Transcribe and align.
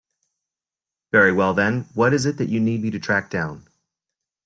Very 1.11 1.31
well 1.31 1.53
then, 1.53 1.81
what 1.93 2.11
is 2.11 2.25
it 2.25 2.37
that 2.37 2.49
you 2.49 2.59
need 2.59 2.81
me 2.81 2.89
to 2.89 2.97
track 2.99 3.29
down? 3.29 3.67